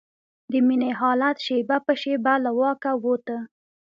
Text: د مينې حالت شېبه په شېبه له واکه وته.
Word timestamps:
د 0.51 0.53
مينې 0.67 0.91
حالت 0.99 1.37
شېبه 1.45 1.77
په 1.85 1.93
شېبه 2.01 2.33
له 2.43 2.51
واکه 2.59 2.91
وته. 3.03 3.37